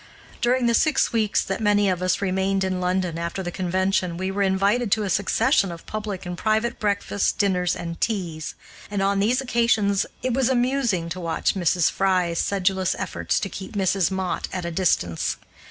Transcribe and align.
During 0.41 0.65
the 0.65 0.73
six 0.73 1.13
weeks 1.13 1.43
that 1.43 1.61
many 1.61 1.87
of 1.87 2.01
us 2.01 2.23
remained 2.23 2.63
in 2.63 2.81
London 2.81 3.19
after 3.19 3.43
the 3.43 3.51
convention 3.51 4.17
we 4.17 4.31
were 4.31 4.41
invited 4.41 4.91
to 4.93 5.03
a 5.03 5.11
succession 5.11 5.71
of 5.71 5.85
public 5.85 6.25
and 6.25 6.35
private 6.35 6.79
breakfasts, 6.79 7.31
dinners, 7.31 7.75
and 7.75 8.01
teas, 8.01 8.55
and 8.89 9.03
on 9.03 9.19
these 9.19 9.41
occasions 9.41 10.07
it 10.23 10.33
was 10.33 10.49
amusing 10.49 11.07
to 11.09 11.19
watch 11.19 11.53
Mrs. 11.53 11.91
Fry's 11.91 12.39
sedulous 12.39 12.95
efforts 12.97 13.39
to 13.41 13.47
keep 13.47 13.73
Mrs. 13.73 14.09
Mott 14.09 14.47
at 14.51 14.65
a 14.65 14.71
distance. 14.71 15.37